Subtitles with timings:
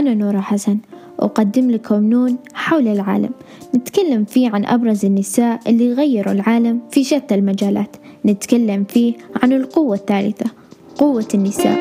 [0.00, 0.78] أنا نورة حسن.
[1.18, 3.30] أقدم لكم نون حول العالم.
[3.76, 7.96] نتكلم فيه عن أبرز النساء اللي غيروا العالم في شتى المجالات.
[8.26, 10.50] نتكلم فيه عن القوة الثالثة
[10.98, 11.78] قوة النساء.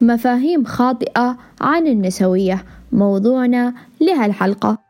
[0.00, 2.64] مفاهيم خاطئة عن النسوية.
[2.92, 4.89] موضوعنا لهالحلقة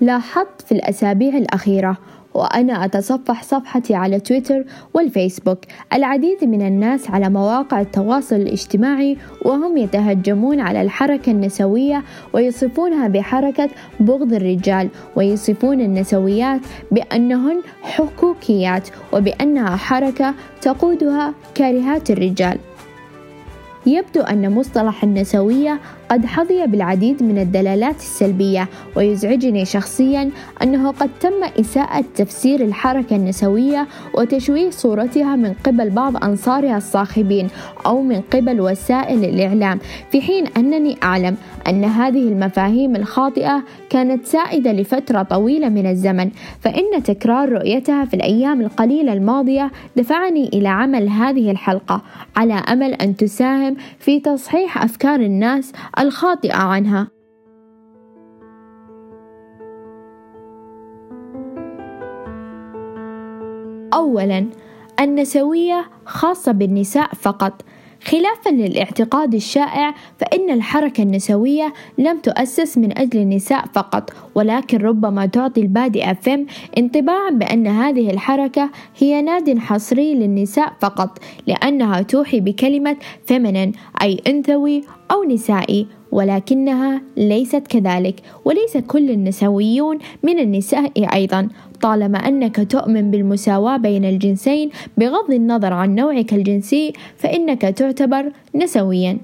[0.00, 1.96] لاحظت في الأسابيع الأخيرة
[2.34, 4.64] وأنا أتصفح صفحتي على تويتر
[4.94, 5.58] والفيسبوك.
[5.92, 13.68] العديد من الناس على مواقع التواصل الاجتماعي وهم يتهجمون على الحركة النسوية ويصفونها بحركة
[14.00, 16.60] بغض الرجال ويصفون النسويات
[16.90, 22.58] بأنهن حقوقيات وبأنها حركة تقودها كارهات الرجال.
[23.86, 25.80] يبدو أن مصطلح النسوية
[26.10, 30.30] قد حظي بالعديد من الدلالات السلبية ويزعجني شخصيا
[30.62, 37.48] أنه قد تم إساءة تفسير الحركة النسوية وتشويه صورتها من قبل بعض أنصارها الصاخبين
[37.86, 39.78] أو من قبل وسائل الإعلام
[40.12, 41.36] في حين أنني أعلم
[41.68, 46.30] أن هذه المفاهيم الخاطئة كانت سائدة لفترة طويلة من الزمن
[46.60, 52.02] فإن تكرار رؤيتها في الأيام القليلة الماضية دفعني إلى عمل هذه الحلقة
[52.36, 57.08] على أمل أن تساهم في تصحيح أفكار الناس الخاطئة عنها.
[63.94, 64.46] أولاً
[65.00, 67.62] النسوية خاصة بالنساء فقط.
[68.04, 75.60] خلافا للاعتقاد الشائع فإن الحركة النسوية لم تؤسس من أجل النساء فقط ولكن ربما تعطي
[75.60, 76.46] البادئ فم
[76.78, 84.82] انطباعا بأن هذه الحركة هي ناد حصري للنساء فقط لأنها توحي بكلمة فيمينين أي أنثوي
[85.10, 91.48] أو نسائي ولكنها ليست كذلك وليس كل النسويون من النساء أيضا.
[91.80, 99.18] طالما أنك تؤمن بالمساواة بين الجنسين بغض النظر عن نوعك الجنسي فإنك تعتبر نسويا.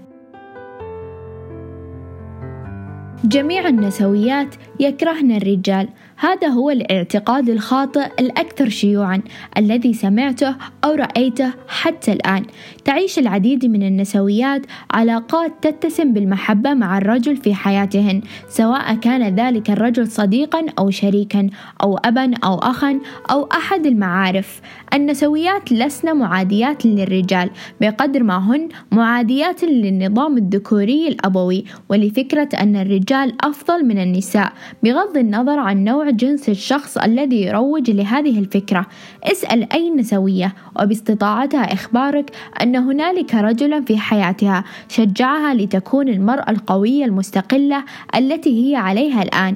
[3.25, 5.89] جميع النسويات يكرهن الرجال
[6.19, 9.23] هذا هو الاعتقاد الخاطئ الأكثر شيوعًا
[9.59, 12.45] الذي سمعته أو رأيته حتى الآن.
[12.85, 20.07] تعيش العديد من النسويات علاقات تتسم بالمحبة مع الرجل في حياتهن، سواء كان ذلك الرجل
[20.07, 21.51] صديقًا أو شريكًا
[21.83, 23.01] أو أبًا أو أخًا
[23.31, 24.61] أو أحد المعارف.
[24.95, 27.51] النسويات لسن معاديات للرجال
[27.81, 34.53] بقدر ما هن معاديات للنظام الذكوري الأبوي ولفكرة أن الرجال أفضل من النساء
[34.83, 38.87] بغض النظر عن نوع جنس الشخص الذي يروج لهذه الفكرة.
[39.25, 42.31] اسأل أي نسوية وباستطاعتها إخبارك
[42.63, 47.85] أن هنالك رجلا في حياتها شجعها لتكون المرأة القوية المستقلة
[48.17, 49.55] التي هي عليها الآن.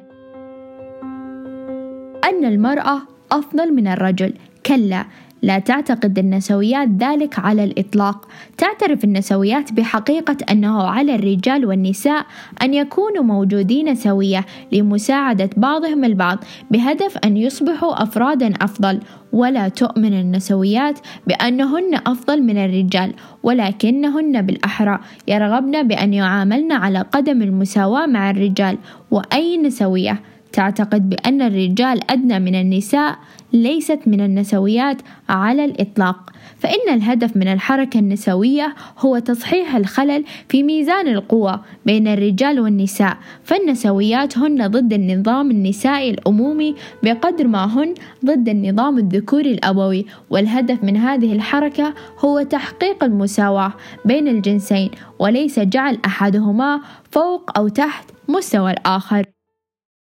[2.24, 3.02] أن المرأة
[3.32, 4.32] أفضل من الرجل.
[4.66, 5.04] كلا.
[5.42, 8.28] لا تعتقد النسويات ذلك على الإطلاق.
[8.58, 12.26] تعترف النسويات بحقيقة أنه على الرجال والنساء
[12.62, 16.38] أن يكونوا موجودين سوية لمساعدة بعضهم البعض
[16.70, 19.00] بهدف أن يصبحوا أفرادا أفضل.
[19.32, 24.98] ولا تؤمن النسويات بأنهن أفضل من الرجال ولكنهن بالأحرى.
[25.28, 28.78] يرغبن بأن يعاملن على قدم المساواة مع الرجال.
[29.10, 30.20] وأي نسوية
[30.52, 33.18] تعتقد بأن الرجال أدنى من النساء
[33.52, 34.96] ليست من النسويات
[35.28, 36.30] على الإطلاق.
[36.58, 43.16] فإن الهدف من الحركة النسوية هو تصحيح الخلل في ميزان القوى بين الرجال والنساء.
[43.44, 47.94] فالنسويات هن ضد النظام النسائي الأمومي بقدر ما هن
[48.24, 50.06] ضد النظام الذكوري الأبوي.
[50.30, 53.72] والهدف من هذه الحركة هو تحقيق المساواة
[54.04, 59.39] بين الجنسين وليس جعل أحدهما فوق أو تحت مستوى الآخر.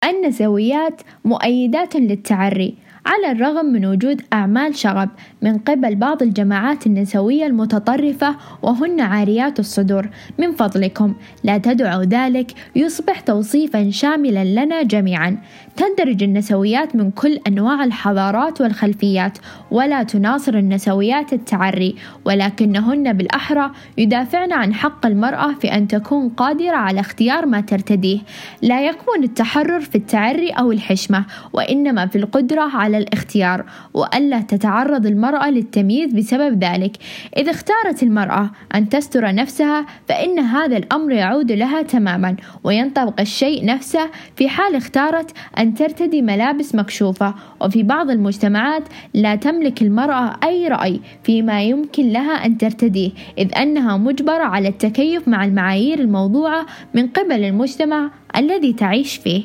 [0.04, 2.76] النسويات مؤيدات للتعري
[3.06, 5.10] على الرغم من وجود أعمال شغب
[5.42, 10.10] من قبل بعض الجماعات النسوية المتطرفة وهن عاريات الصدور.
[10.38, 11.14] من فضلكم
[11.44, 15.38] لا تدعوا ذلك يصبح توصيفا شاملا لنا جميعا.
[15.76, 19.38] تندرج النسويات من كل أنواع الحضارات والخلفيات
[19.72, 21.96] ولا تناصر النسويات التعري
[22.26, 28.20] ولكنهن بالأحرى يدافعن عن حق المرأة في أن تكون قادرة على اختيار ما ترتديه.
[28.62, 35.50] لا يكمن التحرر في التعري أو الحشمة وإنما في القدرة على الاختيار وألا تتعرض المرأة
[35.50, 36.98] للتمييز بسبب ذلك.
[37.38, 44.10] إذا اختارت المرأة أن تستر نفسها فإن هذا الأمر يعود لها تماما وينطبق الشيء نفسه
[44.36, 45.32] في حال اختارت
[45.62, 52.46] أن ترتدي ملابس مكشوفة وفي بعض المجتمعات لا تملك المرأة أي رأي فيما يمكن لها
[52.46, 59.18] أن ترتديه إذ أنها مجبرة على التكيف مع المعايير الموضوعة من قبل المجتمع الذي تعيش
[59.18, 59.44] فيه.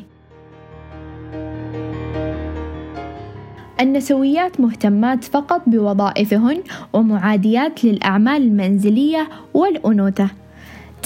[3.81, 10.31] النسويات مهتمات فقط بوظائفهن ومعاديات للأعمال المنزلية والأنوثة.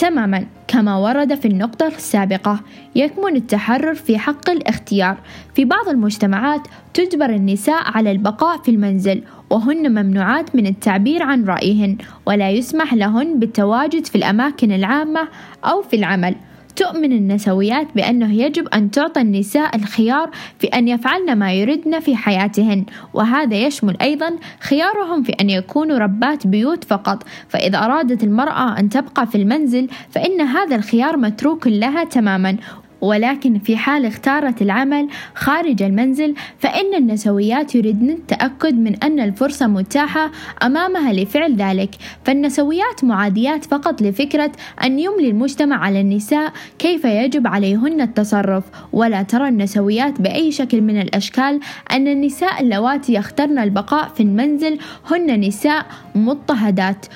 [0.01, 2.61] تماما كما ورد في النقطة السابقة.
[2.95, 5.19] يكمن التحرر في حق الاختيار.
[5.55, 6.61] في بعض المجتمعات
[6.95, 13.39] تجبر النساء على البقاء في المنزل وهن ممنوعات من التعبير عن رأيهن ولا يسمح لهن
[13.39, 15.29] بالتواجد في الأماكن العامة
[15.65, 16.35] أو في العمل.
[16.81, 22.85] تؤمن النسويات بأنه يجب أن تعطى النساء الخيار في أن يفعلن ما يردن في حياتهن
[23.15, 27.23] وهذا يشمل أيضا خيارهم في أن يكونوا ربات بيوت فقط.
[27.49, 32.57] فإذا أرادت المرأة أن تبقى في المنزل فإن هذا الخيار متروك لها تماما.
[33.01, 40.31] ولكن في حال اختارت العمل خارج المنزل فإن النسويات يريدن التأكد من أن الفرصة متاحة
[40.63, 41.91] أمامها لفعل ذلك.
[42.25, 44.53] فالنسويات معاديات فقط لفكرة
[44.85, 48.65] أن يملي المجتمع على النساء كيف يجب عليهن التصرف.
[48.93, 51.61] ولا ترى النسويات بأي شكل من الأشكال
[51.93, 54.79] أن النساء اللواتي يخترن البقاء في المنزل
[55.11, 57.07] هن نساء مضطهدات.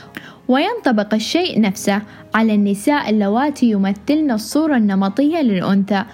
[0.49, 2.03] وينطبق الشيء نفسه
[2.35, 6.05] على النساء اللواتي يمثلن الصورة النمطية للأنثى.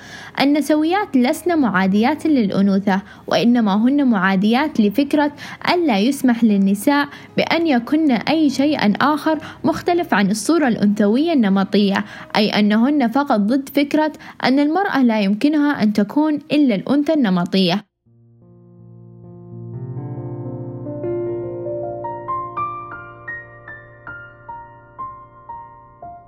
[0.41, 5.33] النسويات لسن معاديات للأنوثة وإنما هن معاديات لفكرة
[5.75, 12.05] ألا يسمح للنساء بأن يكن أي شيء آخر مختلف عن الصورة الأنثوية النمطية
[12.37, 14.13] أي أنهن فقط ضد فكرة
[14.45, 17.90] أن المرأة لا يمكنها أن تكون إلا الأنثى النمطية.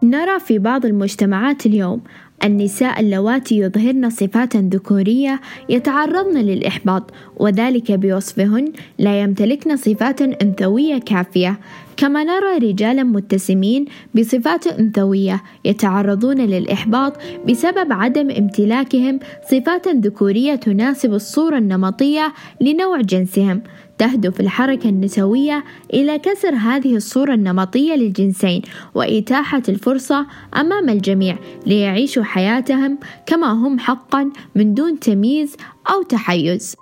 [0.02, 2.00] نرى في بعض المجتمعات اليوم
[2.44, 11.58] النساء اللواتي يظهرن صفات ذكورية يتعرضن للإحباط وذلك بوصفهن لا يمتلكن صفات أنثوية كافية.
[11.96, 13.84] كما نرى رجالا متسمين
[14.14, 17.12] بصفات أنثوية يتعرضون للإحباط
[17.48, 19.18] بسبب عدم امتلاكهم
[19.50, 23.62] صفات ذكورية تناسب الصورة النمطية لنوع جنسهم.
[24.02, 25.64] تهدف الحركة النسوية
[25.94, 28.62] إلى كسر هذه الصورة النمطية للجنسين
[28.94, 30.26] وإتاحة الفرصة
[30.56, 35.56] أمام الجميع ليعيشوا حياتهم كما هم حقا من دون تمييز
[35.90, 36.76] أو تحيز.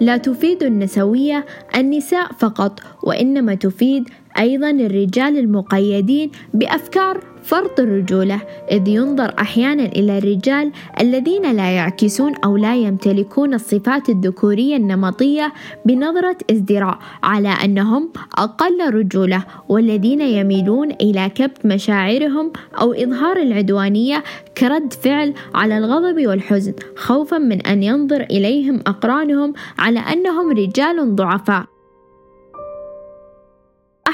[0.00, 1.46] لا تفيد النسوية
[1.76, 8.40] النساء فقط وإنما تفيد أيضا الرجال المقيدين بأفكار فرط الرجولة
[8.70, 15.52] إذ ينظر أحيانا إلى الرجال الذين لا يعكسون أو لا يمتلكون الصفات الذكورية النمطية
[15.84, 24.24] بنظرة ازدراء على أنهم أقل رجولة والذين يميلون إلى كبت مشاعرهم أو إظهار العدوانية
[24.58, 31.79] كرد فعل على الغضب والحزن خوفا من أن ينظر إليهم أقرانهم على أنهم رجال ضعفاء.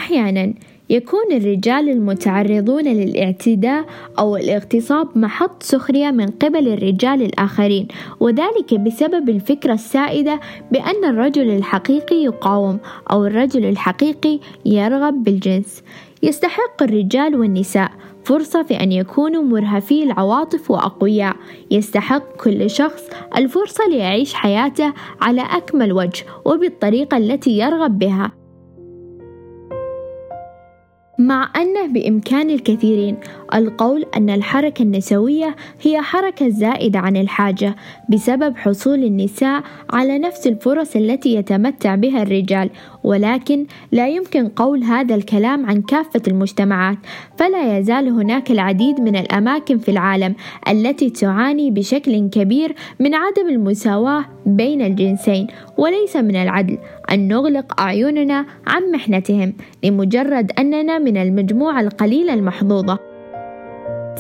[0.07, 0.55] أحيانا
[0.91, 3.85] يكون الرجال المتعرضون للاعتداء
[4.19, 7.89] أو الاغتصاب محط سخرية من قبل الرجال الآخرين
[8.21, 10.41] وذلك بسبب الفكرة السائدة
[10.73, 12.79] بأن الرجل الحقيقي يقاوم
[13.11, 15.83] أو الرجل الحقيقي يرغب بالجنس.
[16.23, 17.91] يستحق الرجال والنساء
[18.25, 21.37] فرصة في أن يكونوا مرهفي العواطف وأقوياء.
[21.71, 23.03] يستحق كل شخص
[23.37, 28.46] الفرصة ليعيش حياته على أكمل وجه وبالطريقة التي يرغب بها.
[31.19, 33.17] مع أنه بإمكان الكثيرين
[33.55, 37.77] القول أن الحركة النسوية هي حركة زائدة عن الحاجة
[38.09, 42.71] بسبب حصول النساء على نفس الفرص التي يتمتع بها الرجال
[43.07, 46.99] ولكن لا يمكن قول هذا الكلام عن كافة المجتمعات
[47.39, 50.35] فلا يزال هناك العديد من الأماكن في العالم
[50.69, 55.47] التي تعاني بشكل كبير من عدم المساواة بين الجنسين
[55.79, 56.79] وليس من العدل
[57.13, 59.53] أن نغلق أعيننا عن محنتهم
[59.85, 62.99] لمجرد أننا من المجموعة القليلة المحظوظة.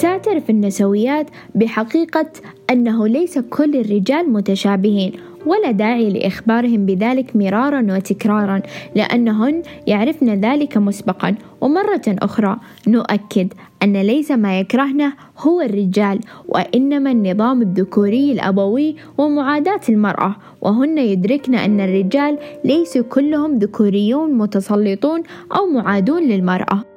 [0.02, 2.26] تعترف النسويات بحقيقة
[2.71, 5.12] أنه ليس كل الرجال متشابهين
[5.47, 8.62] ولا داعي لإخبارهم بذلك مرارا وتكرارا
[8.95, 11.35] لأنهن يعرفن ذلك مسبقا.
[11.61, 12.57] ومرة أخرى
[12.88, 20.37] نؤكد أن ليس ما يكرهنه هو الرجال وإنما النظام الذكوري الأبوي ومعاداة المرأة.
[20.61, 25.23] وهن يدركن أن الرجال ليسوا كلهم ذكوريون متسلطون
[25.57, 26.96] أو معادون للمرأة.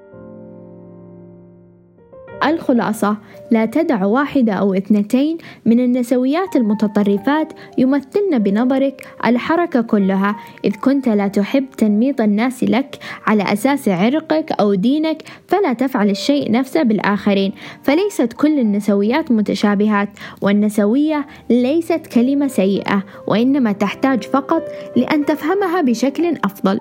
[2.45, 3.17] الخلاصة.
[3.51, 11.27] لا تدع واحدة أو اثنتين من النسويات المتطرفات يمثلن بنظرك الحركة كلها إذ كنت لا
[11.27, 17.53] تحب تنميط الناس لك على أساس عرقك أو دينك فلا تفعل الشيء نفسه بالآخرين.
[17.83, 20.09] فليست كل النسويات متشابهات
[20.41, 24.63] والنسوية ليست كلمة سيئة وإنما تحتاج فقط
[24.95, 26.79] لأن تفهمها بشكل أفضل.